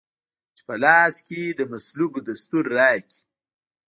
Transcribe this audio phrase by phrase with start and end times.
[0.55, 3.17] چي په لاس کې د مصلوبو دستور راکړی